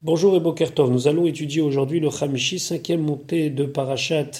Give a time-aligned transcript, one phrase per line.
[0.00, 4.30] Bonjour et nous allons étudier aujourd'hui le Khamishi, cinquième montée de Parashat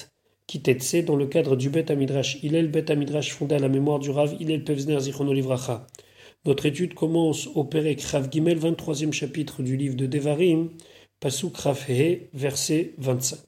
[0.47, 2.41] Kitetse dans le cadre du Bet Amidrash.
[2.43, 5.85] Le Bet Amidrash fondé à la mémoire du Rav le Pevzner Zichrono Livracha.
[6.45, 10.69] Notre étude commence au Perek Rav Gimel, 23e chapitre du livre de Devarim,
[11.19, 11.85] Pasuk Rav
[12.33, 13.39] verset 25.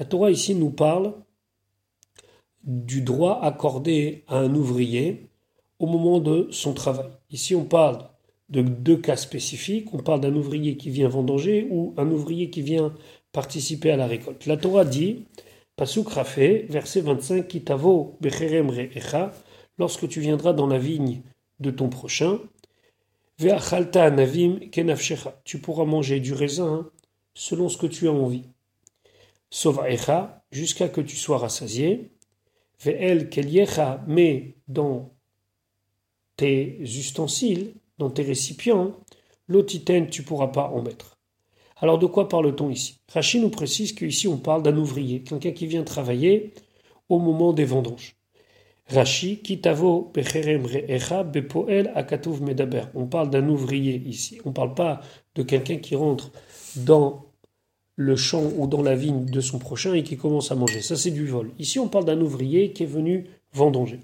[0.00, 1.14] La Torah ici nous parle
[2.64, 5.28] du droit accordé à un ouvrier
[5.78, 7.12] au moment de son travail.
[7.30, 8.08] Ici on parle
[8.48, 9.92] de deux cas spécifiques.
[9.92, 12.94] On parle d'un ouvrier qui vient vendanger ou un ouvrier qui vient
[13.32, 14.46] participer à la récolte.
[14.46, 15.24] La Torah dit,
[15.76, 19.32] Pasuk Rafé, verset 25, Kitavo becherem re'echa,
[19.78, 21.22] lorsque tu viendras dans la vigne
[21.60, 22.38] de ton prochain,
[23.38, 26.90] ve'achalta navim kenafshecha, tu pourras manger du raisin
[27.34, 28.44] selon ce que tu as envie.
[29.50, 32.10] Sovaecha, jusqu'à que tu sois rassasié,
[32.84, 35.12] ve'el keliecha, mais dans
[36.36, 38.92] tes ustensiles, dans tes récipients,
[39.48, 41.18] l'otiten, tu pourras pas en mettre.
[41.76, 43.00] Alors de quoi parle-t-on ici?
[43.12, 46.54] Rachid nous précise qu'ici on parle d'un ouvrier, quelqu'un qui vient travailler
[47.08, 48.16] au moment des vendanges.
[48.86, 50.12] Rashi, kitavo
[51.32, 52.84] bepoel akatuv medaber.
[52.94, 54.40] On parle d'un ouvrier ici.
[54.44, 55.00] On ne parle pas
[55.34, 56.30] de quelqu'un qui rentre
[56.76, 57.24] dans
[57.96, 60.82] le champ ou dans la vigne de son prochain et qui commence à manger.
[60.82, 61.50] Ça, c'est du vol.
[61.58, 64.00] Ici, on parle d'un ouvrier qui est venu vendanger.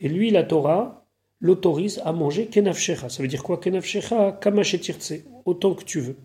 [0.00, 1.01] Et lui, la Torah,
[1.42, 3.10] l'autorise à manger kenafshecha.
[3.10, 6.16] Ça veut dire quoi kenafshecha Kamachetirtse, autant que tu veux.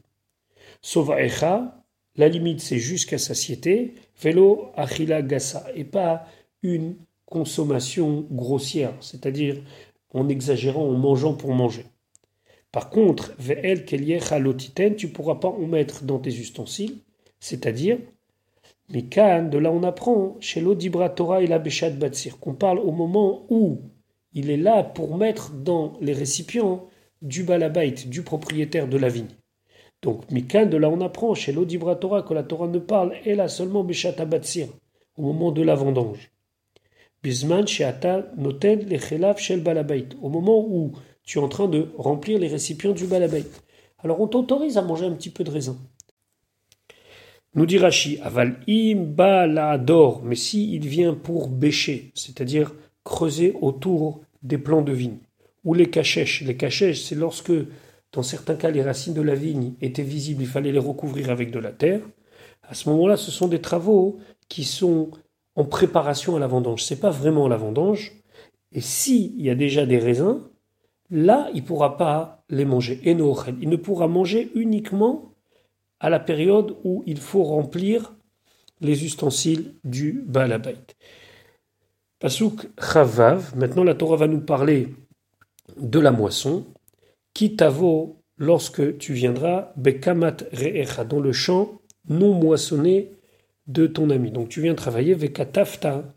[0.82, 1.84] Sovaecha,
[2.16, 6.26] la limite c'est jusqu'à satiété, velo achila gassa, et pas
[6.62, 9.62] une consommation grossière, c'est-à-dire
[10.14, 11.86] en exagérant, en mangeant pour manger.
[12.72, 16.98] Par contre, ve'el keliecha lotiten, tu pourras pas en mettre dans tes ustensiles,
[17.40, 17.98] c'est-à-dire,
[18.90, 22.92] mais de là on apprend, chez l'odibra Torah et la Beshat Batsir, qu'on parle au
[22.92, 23.82] moment où
[24.34, 26.86] il est là pour mettre dans les récipients
[27.22, 29.36] du balabait, du propriétaire de la vigne.
[30.02, 33.36] Donc, Mikan, de là on apprend chez l'Odibra Torah que la Torah ne parle, et
[33.36, 34.68] là seulement Beshat Abatsir,
[35.16, 36.32] au moment de la vendange.
[37.24, 40.94] Bisman Sheata Noten Lechelav Shel Balabait, au moment où
[41.24, 43.46] tu es en train de remplir les récipients du balabait.
[44.00, 45.78] Alors on t'autorise à manger un petit peu de raisin.
[47.56, 52.74] Nous dit Rashi, Aval im balador, mais si il vient pour bêcher, c'est-à-dire
[53.08, 55.18] creuser autour des plants de vigne.
[55.64, 56.42] Ou les cachèches.
[56.42, 57.52] Les cachèches, c'est lorsque,
[58.12, 61.52] dans certains cas, les racines de la vigne étaient visibles, il fallait les recouvrir avec
[61.52, 62.02] de la terre.
[62.64, 64.20] À ce moment-là, ce sont des travaux
[64.50, 65.10] qui sont
[65.56, 66.84] en préparation à la vendange.
[66.84, 68.14] C'est pas vraiment la vendange.
[68.72, 70.42] Et s'il y a déjà des raisins,
[71.10, 73.00] là, il ne pourra pas les manger.
[73.04, 75.34] Et il ne pourra manger uniquement
[76.00, 78.14] à la période où il faut remplir
[78.82, 80.78] les ustensiles du Balabait.
[82.20, 84.96] Pasuk Chavav, maintenant la Torah va nous parler
[85.80, 86.66] de la moisson.
[87.36, 91.80] Kitavo, lorsque tu viendras, Bekamat Re'echa, dans le champ
[92.10, 93.12] non moissonné
[93.68, 94.32] de ton ami.
[94.32, 96.12] Donc tu viens travailler, Vekatafta,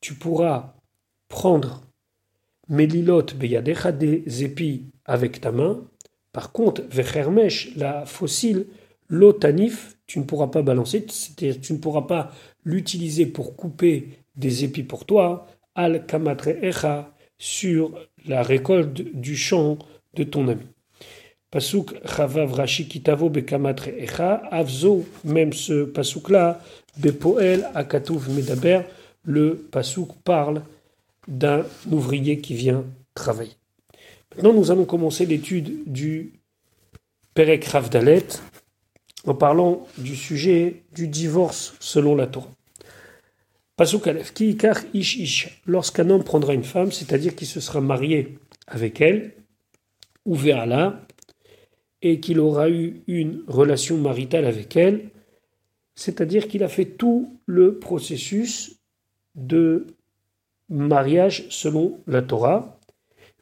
[0.00, 0.76] tu pourras
[1.28, 1.82] prendre
[2.68, 5.86] Melilot Beyadecha des épis avec ta main.
[6.32, 8.66] Par contre, Vechermesh, la fossile,
[9.08, 12.32] l'otanif, tu ne pourras pas balancer, tu ne pourras pas
[12.64, 17.92] l'utiliser pour couper des épis pour toi, al kamatre echa, sur
[18.26, 19.78] la récolte du champ
[20.14, 20.66] de ton ami.
[21.50, 26.60] Pasuk chavav rashi kitavo bekamatre echa, avzo, même ce pasuk-là,
[26.96, 28.82] bepoel akatuv medaber,
[29.24, 30.62] le pasuk parle
[31.28, 32.84] d'un ouvrier qui vient
[33.14, 33.56] travailler.
[34.34, 36.32] Maintenant, nous allons commencer l'étude du
[37.34, 38.26] Perek Ravdalet
[39.26, 42.50] en parlant du sujet du divorce selon la Torah.
[43.76, 44.56] Pasuk qui
[44.94, 49.32] ish ish, lorsqu'un homme prendra une femme, c'est-à-dire qu'il se sera marié avec elle,
[50.24, 51.00] ou là,
[52.00, 55.10] et qu'il aura eu une relation maritale avec elle,
[55.94, 58.76] c'est-à-dire qu'il a fait tout le processus
[59.34, 59.86] de
[60.68, 62.78] mariage selon la Torah,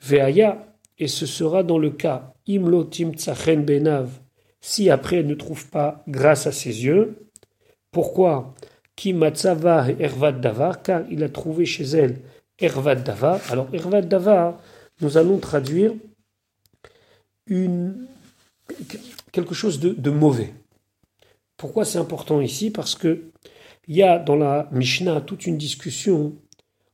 [0.01, 0.67] Veaya,
[0.99, 4.21] et ce sera dans le cas Imlotim Tzachen Benav,
[4.61, 7.29] si après elle ne trouve pas grâce à ses yeux.
[7.91, 8.55] Pourquoi?
[8.97, 12.19] Qui matzava ervad davar, car il a trouvé chez elle
[12.59, 13.41] ervad davar.
[13.51, 14.59] Alors ervad davar,
[15.01, 15.93] nous allons traduire
[19.33, 20.53] quelque chose de, mauvais.
[21.57, 22.71] Pourquoi c'est important ici?
[22.71, 23.25] Parce que
[23.89, 26.37] il y a dans la Mishnah toute une discussion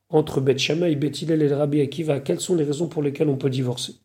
[0.08, 2.20] entre Beth Shammai, Beth et Rabbi Akiva.
[2.20, 3.96] Quelles sont les raisons pour lesquelles on peut divorcer?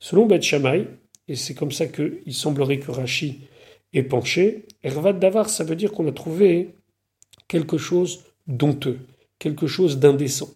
[0.00, 0.88] Selon Beth Shammai,
[1.28, 3.42] et c'est comme ça qu'il semblerait que Rashi
[3.92, 6.74] est penché, Ervad Davar, ça veut dire qu'on a trouvé
[7.50, 8.98] quelque chose d'honteux,
[9.40, 10.50] quelque chose d'indécent.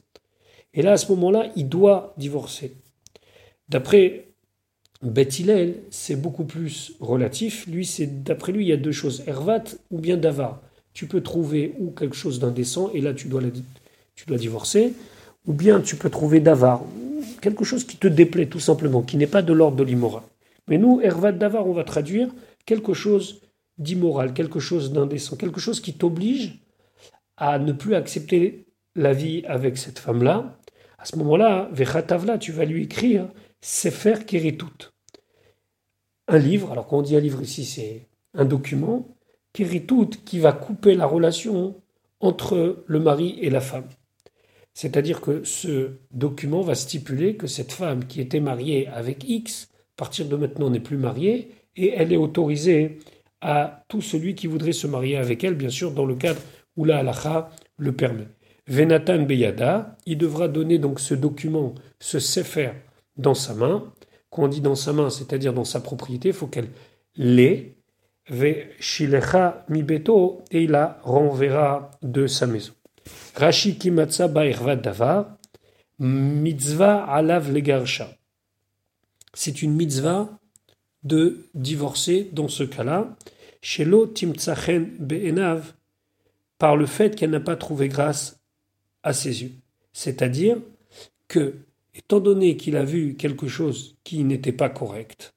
[0.75, 2.77] Et là, à ce moment-là, il doit divorcer.
[3.69, 4.29] D'après
[5.03, 7.67] Bet Hillel, c'est beaucoup plus relatif.
[7.67, 10.63] Lui, c'est d'après lui, il y a deux choses Hervat ou bien Davar.
[10.93, 13.43] Tu peux trouver ou quelque chose d'indécent et là tu dois,
[14.15, 14.95] tu dois divorcer,
[15.49, 16.85] ou bien tu peux trouver Davar,
[17.41, 20.23] quelque chose qui te déplaît tout simplement, qui n'est pas de l'ordre de l'immoral.
[20.69, 22.29] Mais nous, Hervat Davar, on va traduire
[22.65, 23.41] quelque chose
[23.79, 26.64] d'immoral, quelque chose d'indécent, quelque chose qui t'oblige
[27.37, 30.59] à ne plus accepter la vie avec cette femme-là.
[30.99, 33.29] À ce moment-là, Vechatavla, tu vas lui écrire
[33.61, 34.95] Sefer Keritut
[36.29, 39.09] un livre, alors quand on dit un livre ici, c'est un document,
[39.87, 41.81] tout qui va couper la relation
[42.21, 43.89] entre le mari et la femme.
[44.73, 49.97] C'est-à-dire que ce document va stipuler que cette femme qui était mariée avec X, à
[49.97, 52.99] partir de maintenant n'est plus mariée, et elle est autorisée
[53.41, 56.41] à tout celui qui voudrait se marier avec elle, bien sûr, dans le cadre
[56.77, 58.29] où la halacha le permet.
[58.67, 62.71] Venatan Beyada, il devra donner donc ce document, ce sefer,
[63.17, 63.93] dans sa main,
[64.31, 66.71] qu'on dit dans sa main, c'est-à-dire dans sa propriété, il faut qu'elle
[67.17, 67.77] l'ait,
[68.81, 72.73] shilecha mi beto, et il la renverra de sa maison.
[73.37, 74.29] Rashi kimatsa
[75.99, 78.09] mitzvah alav legarsha.
[79.35, 80.31] C'est une mitzvah
[81.03, 83.17] de divorcer dans ce cas-là,
[83.61, 85.75] shelo timtsachen be'enav,
[86.59, 88.41] par le fait qu'elle n'a pas trouvé grâce
[89.03, 89.53] à ses yeux.
[89.93, 90.59] C'est-à-dire
[91.29, 91.55] que
[91.95, 95.35] étant donné qu'il a vu quelque chose qui n'était pas correct,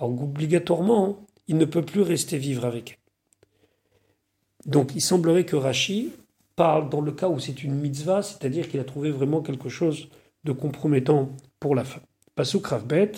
[0.00, 4.70] obligatoirement, il ne peut plus rester vivre avec elle.
[4.70, 6.12] Donc il semblerait que Rashi
[6.54, 10.08] parle dans le cas où c'est une mitzvah, c'est-à-dire qu'il a trouvé vraiment quelque chose
[10.44, 12.04] de compromettant pour la femme.
[12.34, 13.12] Pasuk Ravbet,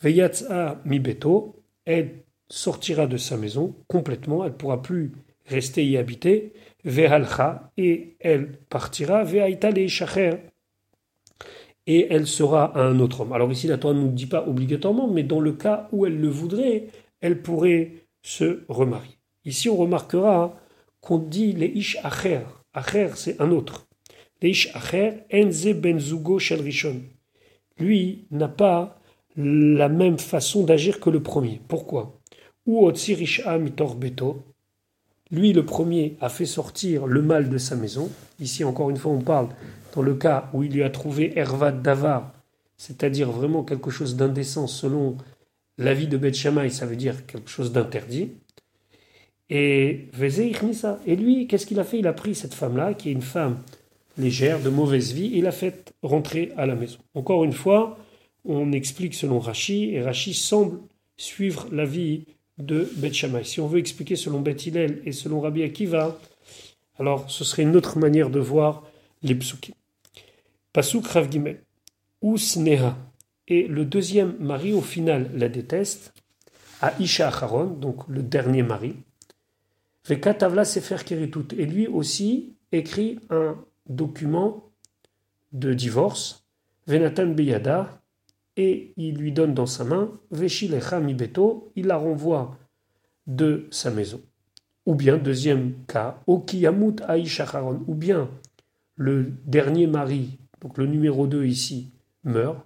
[0.00, 5.12] Veyatza mibeto, elle sortira de sa maison complètement, elle ne pourra plus
[5.46, 6.52] rester y habiter,
[6.84, 9.88] Vehalcha, et elle partira, Vehaita le
[11.86, 13.32] et elle sera un autre homme.
[13.32, 16.18] Alors ici, la Torah ne nous dit pas obligatoirement, mais dans le cas où elle
[16.18, 16.88] le voudrait,
[17.20, 17.92] elle pourrait
[18.22, 19.18] se remarier.
[19.44, 20.58] Ici, on remarquera
[21.00, 22.40] qu'on dit les ish acher.
[22.72, 23.86] Acher, c'est un autre.
[24.40, 27.02] Les acher, enze benzugo shel rishon.
[27.78, 28.98] Lui n'a pas
[29.36, 31.60] la même façon d'agir que le premier.
[31.68, 32.20] Pourquoi?
[32.66, 32.90] Ou.
[35.34, 38.08] Lui, le premier, a fait sortir le mal de sa maison.
[38.38, 39.48] Ici, encore une fois, on parle
[39.92, 42.32] dans le cas où il lui a trouvé Hervad Davar,
[42.76, 45.16] c'est-à-dire vraiment quelque chose d'indécent selon
[45.76, 48.30] l'avis de Beth Shammai, ça veut dire quelque chose d'interdit.
[49.50, 50.08] Et
[51.06, 51.98] Et lui, qu'est-ce qu'il a fait?
[51.98, 53.58] Il a pris cette femme-là, qui est une femme
[54.16, 56.98] légère, de mauvaise vie, et l'a fait rentrer à la maison.
[57.14, 57.98] Encore une fois,
[58.44, 60.78] on explique selon Rashi, et Rashi semble
[61.16, 62.24] suivre l'avis
[62.58, 63.44] de Beth Shammai.
[63.44, 66.18] Si on veut expliquer selon Beth Hillel et selon Rabbi Akiva,
[66.98, 68.84] alors ce serait une autre manière de voir
[69.22, 69.74] les psukim.
[70.72, 71.62] Pasuk Rav Gimel.
[72.22, 72.36] Ou.
[73.46, 76.12] Et le deuxième mari, au final, la déteste.
[76.80, 78.96] À Isha Acharon, donc le dernier mari.
[80.06, 80.96] Vekatavla Sefer.
[81.56, 83.56] Et lui aussi écrit un
[83.88, 84.70] document
[85.52, 86.44] de divorce.
[86.86, 88.02] Venatan Beyada.
[88.56, 90.12] Et il lui donne dans sa main.
[90.30, 91.72] Veshilecha Mibeto.
[91.76, 92.56] Il la renvoie
[93.26, 94.20] de sa maison.
[94.86, 97.82] Ou bien, deuxième cas, Okiyamut Aisha Acharon.
[97.86, 98.28] Ou bien,
[98.96, 101.92] le dernier mari donc le numéro 2 ici,
[102.24, 102.56] meurt,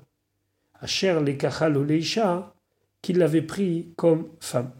[0.81, 2.55] Asher Lekachal Oleisha,
[3.02, 4.70] qu'il l'avait pris comme femme.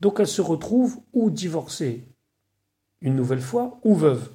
[0.00, 2.08] Donc elle se retrouve ou divorcée
[3.02, 4.30] une nouvelle fois, ou veuve.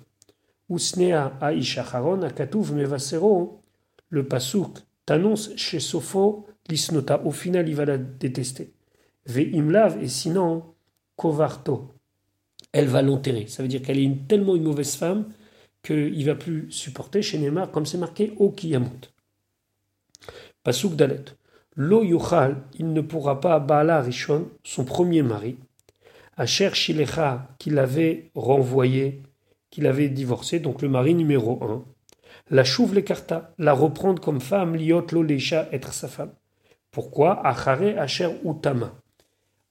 [0.69, 3.61] Usnea Aisha Haron Akatuv Mevasero,
[4.09, 7.21] le pasouk t'annonce chez Sopho l'isnota.
[7.23, 8.73] Au final, il va la détester.
[9.25, 10.63] Ve imlav, et sinon,
[11.15, 11.93] kovarto.
[12.71, 13.47] Elle va l'enterrer.
[13.47, 15.31] Ça veut dire qu'elle est une, tellement une mauvaise femme
[15.83, 19.13] qu'il va plus supporter chez Neymar, comme c'est marqué au Kiyamut.
[20.63, 21.25] Pasuk Dalet.
[21.75, 25.57] Lo Yuchal, il ne pourra pas, Baala Rishon, son premier mari,
[26.37, 29.21] Asher Shilecha, qu'il avait renvoyé,
[29.69, 31.83] qu'il avait divorcé, donc le mari numéro un,
[32.49, 36.31] la chouve karta, la reprendre comme femme, liot lo être sa femme.
[36.91, 37.45] Pourquoi?
[37.45, 38.93] Achare Utama,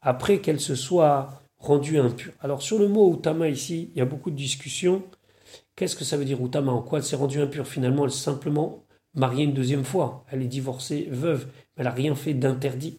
[0.03, 2.33] après qu'elle se soit rendue impure.
[2.41, 5.03] Alors sur le mot Utama ici, il y a beaucoup de discussions.
[5.77, 6.73] Qu'est-ce que ça veut dire Utama?
[6.73, 7.67] En quoi elle s'est rendue impure?
[7.67, 10.25] Finalement, elle s'est simplement mariée une deuxième fois.
[10.31, 12.99] Elle est divorcée, veuve, mais elle n'a rien fait d'interdit.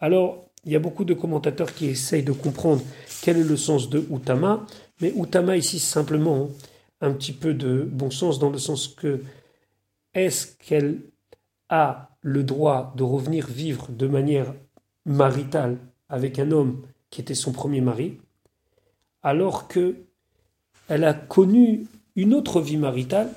[0.00, 2.82] Alors, il y a beaucoup de commentateurs qui essayent de comprendre
[3.22, 4.66] quel est le sens de Utama,
[5.00, 6.48] mais Utama ici, simplement
[7.00, 9.22] un petit peu de bon sens dans le sens que
[10.14, 11.00] est-ce qu'elle
[11.68, 14.54] a le droit de revenir vivre de manière
[15.06, 15.78] maritale
[16.08, 18.18] avec un homme qui était son premier mari,
[19.22, 19.96] alors que
[20.88, 23.30] elle a connu une autre vie maritale,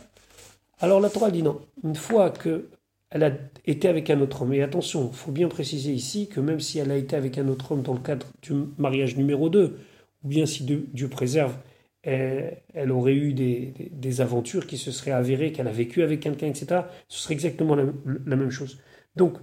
[0.79, 1.62] alors la Torah dit non.
[1.84, 2.67] Une fois que
[3.13, 3.32] elle a
[3.65, 4.53] été avec un autre homme.
[4.53, 7.48] Et attention, il faut bien préciser ici que même si elle a été avec un
[7.48, 9.77] autre homme dans le cadre du mariage numéro 2,
[10.24, 11.55] ou bien si Dieu préserve,
[12.03, 16.81] elle, aurait eu des, aventures qui se seraient avérées, qu'elle a vécu avec quelqu'un, etc.,
[17.07, 18.79] ce serait exactement la, même chose.
[19.15, 19.38] Donc,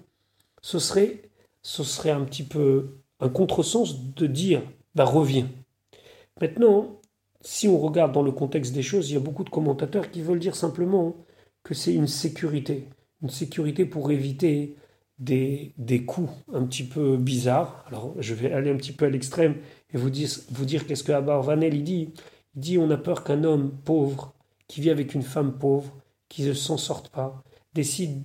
[0.60, 1.22] ce serait,
[1.62, 4.62] ce serait un petit peu un contresens de dire,
[4.94, 5.48] bah reviens.
[6.40, 7.00] Maintenant,
[7.40, 10.20] si on regarde dans le contexte des choses, il y a beaucoup de commentateurs qui
[10.20, 11.16] veulent dire simplement
[11.62, 12.88] que c'est une sécurité.
[13.22, 14.76] Une sécurité pour éviter
[15.18, 17.84] des, des coups un petit peu bizarres.
[17.88, 19.56] Alors, je vais aller un petit peu à l'extrême
[19.92, 22.12] et vous dire, qu'est-ce que Abba Vanel il dit.
[22.54, 24.34] Dit on a peur qu'un homme pauvre,
[24.68, 25.96] qui vit avec une femme pauvre,
[26.28, 27.42] qui ne s'en sorte pas,
[27.74, 28.22] décide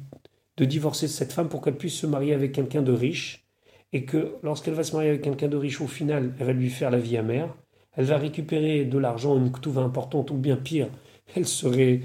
[0.58, 3.46] de divorcer de cette femme pour qu'elle puisse se marier avec quelqu'un de riche,
[3.94, 6.70] et que lorsqu'elle va se marier avec quelqu'un de riche, au final, elle va lui
[6.70, 7.54] faire la vie amère,
[7.94, 10.90] elle va récupérer de l'argent, une coutuve importante, ou bien pire,
[11.36, 12.02] elle serait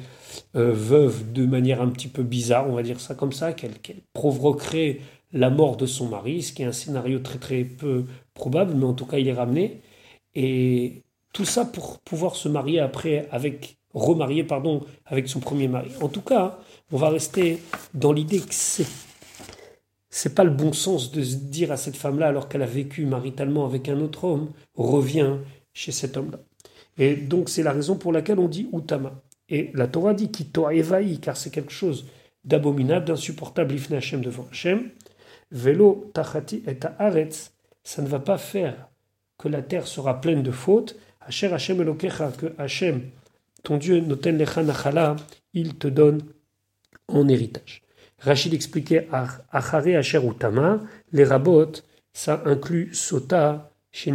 [0.57, 3.73] euh, veuve de manière un petit peu bizarre, on va dire ça comme ça, qu'elle
[4.13, 5.01] provoquerait
[5.33, 8.85] la mort de son mari, ce qui est un scénario très très peu probable, mais
[8.85, 9.83] en tout cas il est ramené.
[10.35, 15.91] Et tout ça pour pouvoir se marier après avec remarier pardon avec son premier mari.
[16.01, 16.59] En tout cas,
[16.93, 17.61] on va rester
[17.95, 18.87] dans l'idée que c'est
[20.13, 23.07] c'est pas le bon sens de se dire à cette femme-là alors qu'elle a vécu
[23.07, 25.39] maritalement avec un autre homme, reviens
[25.73, 26.41] chez cet homme-là.
[26.99, 29.23] Et donc c'est la raison pour laquelle on dit utama.
[29.49, 32.07] Et la Torah dit t'a évahi car c'est quelque chose
[32.45, 34.91] d'abominable, d'insupportable ifne Hashem devant Hashem.
[35.53, 38.89] Velo tachati et aretz, ça ne va pas faire
[39.39, 43.03] que la terre sera pleine de fautes Asher Hashem Elokecha, que Hashem,
[43.63, 45.17] ton Dieu, noten lecha nachala,
[45.53, 46.23] il te donne
[47.09, 47.83] en héritage.
[48.21, 49.09] Rachid expliquait
[49.51, 50.81] Achare Asher Utama,
[51.13, 54.13] les rabots, ça inclut Sota chez.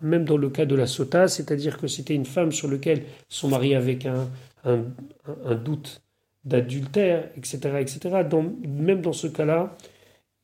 [0.00, 3.48] Même dans le cas de la Sota, c'est-à-dire que c'était une femme sur laquelle son
[3.48, 4.28] mari avait un,
[4.64, 6.02] un, doute
[6.44, 7.58] d'adultère, etc.
[7.80, 8.00] etc.
[8.66, 9.76] même dans ce cas-là,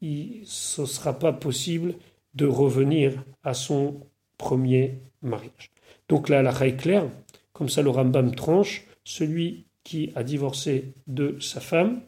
[0.00, 1.94] ce ne sera pas possible
[2.34, 4.00] de revenir à son
[4.38, 5.73] premier mariage.
[6.08, 7.08] Donc là, la est claire,
[7.52, 12.00] comme ça le Rambam tranche, celui qui a divorcé de sa femme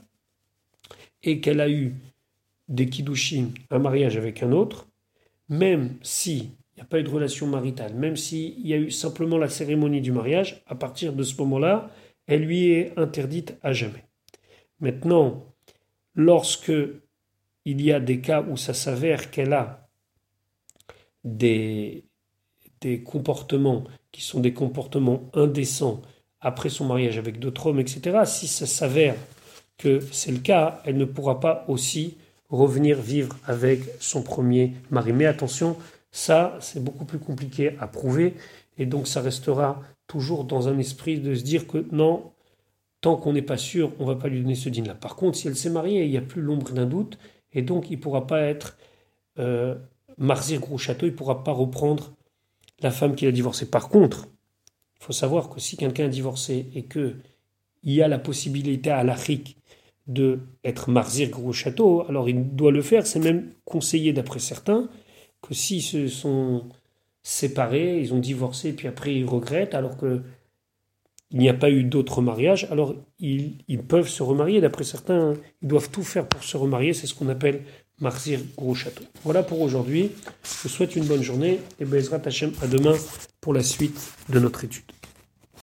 [1.22, 1.94] et qu'elle a eu
[2.68, 4.86] des kiddushin, un mariage avec un autre,
[5.48, 6.36] même si
[6.76, 9.48] il n'y a pas eu de relation maritale, même s'il y a eu simplement la
[9.48, 11.90] cérémonie du mariage, à partir de ce moment-là,
[12.26, 14.04] elle lui est interdite à jamais.
[14.80, 15.54] Maintenant,
[16.14, 16.72] lorsque
[17.64, 19.88] il y a des cas où ça s'avère qu'elle a
[21.24, 22.04] des,
[22.80, 26.02] des comportements qui sont des comportements indécents
[26.40, 29.14] après son mariage avec d'autres hommes, etc., si ça s'avère
[29.78, 32.16] que c'est le cas, elle ne pourra pas aussi
[32.48, 35.12] revenir vivre avec son premier mari.
[35.12, 35.76] Mais attention,
[36.10, 38.34] ça, c'est beaucoup plus compliqué à prouver,
[38.78, 42.30] et donc ça restera toujours dans un esprit de se dire que non,
[43.00, 44.94] tant qu'on n'est pas sûr, on ne va pas lui donner ce dîner-là.
[44.94, 47.18] Par contre, si elle s'est mariée, il n'y a plus l'ombre d'un doute,
[47.52, 48.76] et donc il ne pourra pas être
[49.38, 49.74] euh,
[50.18, 52.12] Marzir Gros Château, il ne pourra pas reprendre
[52.80, 53.70] la femme qui a divorcé.
[53.70, 54.28] Par contre,
[55.00, 57.16] il faut savoir que si quelqu'un a divorcé et que
[57.82, 59.56] il y a la possibilité à l'Afrique
[60.06, 63.06] de être marzir gros château, alors il doit le faire.
[63.06, 64.88] C'est même conseillé d'après certains
[65.42, 66.64] que s'ils se sont
[67.22, 70.22] séparés, ils ont divorcé, puis après ils regrettent, alors que
[71.32, 74.60] il n'y a pas eu d'autres mariages, alors ils, ils, peuvent se remarier.
[74.60, 76.92] D'après certains, ils doivent tout faire pour se remarier.
[76.94, 77.64] C'est ce qu'on appelle
[78.00, 79.04] Marzir Gros Château.
[79.24, 80.12] Voilà pour aujourd'hui.
[80.44, 82.94] Je vous souhaite une bonne journée et Bezrat Hashem à demain
[83.40, 83.98] pour la suite
[84.28, 84.84] de notre étude.